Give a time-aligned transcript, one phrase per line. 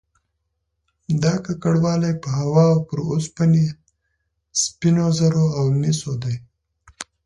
[1.23, 3.65] دا ککړوالی په هوا او پر اوسپنې،
[4.61, 6.35] سپینو زرو او مسو دی